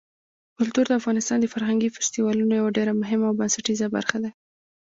کلتور 0.57 0.85
د 0.87 0.93
افغانستان 1.01 1.37
د 1.41 1.45
فرهنګي 1.53 1.87
فستیوالونو 1.95 2.53
یوه 2.59 2.71
ډېره 2.77 2.93
مهمه 3.01 3.25
او 3.29 3.37
بنسټیزه 3.39 3.87
برخه 3.95 4.17
ده. 4.23 4.31